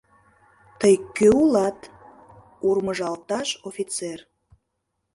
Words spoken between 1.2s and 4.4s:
улат?— урмыжалташ офицер.